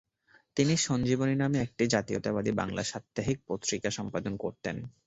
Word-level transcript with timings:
তিনি 0.57 0.73
সঞ্জীবনী 0.79 1.35
নামে 1.35 1.57
একটি 1.61 1.83
জাতীয়তাবাদী 1.87 2.51
বাংলা 2.53 2.83
সাপ্তাহিক 2.83 3.37
পত্রিকা 3.47 3.89
সম্পাদনা 3.91 4.37
করতেন। 4.37 4.75